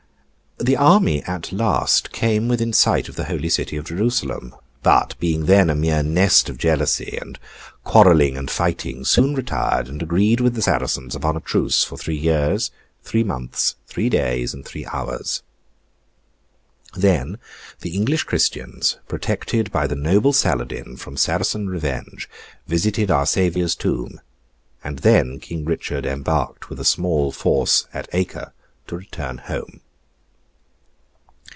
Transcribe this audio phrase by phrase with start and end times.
[0.59, 5.47] The army at last came within sight of the Holy City of Jerusalem; but, being
[5.47, 7.39] then a mere nest of jealousy, and
[7.83, 12.17] quarrelling and fighting, soon retired, and agreed with the Saracens upon a truce for three
[12.19, 12.69] years,
[13.01, 15.41] three months, three days, and three hours.
[16.93, 17.39] Then,
[17.79, 22.29] the English Christians, protected by the noble Saladin from Saracen revenge,
[22.67, 24.21] visited Our Saviour's tomb;
[24.83, 28.53] and then King Richard embarked with a small force at Acre
[28.85, 29.81] to return home.